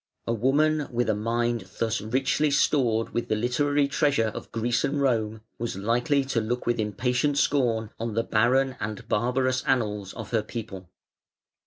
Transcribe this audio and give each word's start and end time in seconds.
A 0.25 0.33
woman 0.33 0.87
with 0.89 1.11
a 1.11 1.13
mind 1.15 1.69
thus 1.77 2.01
richly 2.01 2.49
stored 2.49 3.11
with 3.13 3.27
the 3.27 3.35
literary 3.35 3.87
treasure 3.87 4.29
of 4.33 4.51
Greece 4.51 4.83
and 4.83 4.99
Rome 4.99 5.41
was 5.59 5.75
likely 5.77 6.25
to 6.25 6.41
look 6.41 6.65
with 6.65 6.79
impatient 6.79 7.37
scorn 7.37 7.91
on 7.99 8.15
the 8.15 8.23
barren 8.23 8.77
and 8.79 9.07
barbarous 9.07 9.63
annals 9.65 10.13
of 10.15 10.31
her 10.31 10.41
people. 10.41 10.89